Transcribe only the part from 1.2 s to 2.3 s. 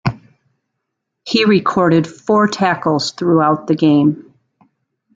He recorded